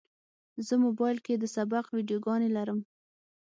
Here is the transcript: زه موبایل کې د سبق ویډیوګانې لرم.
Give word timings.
زه 0.65 0.73
موبایل 0.85 1.17
کې 1.25 1.33
د 1.37 1.45
سبق 1.55 1.85
ویډیوګانې 1.91 2.49
لرم. 2.57 2.79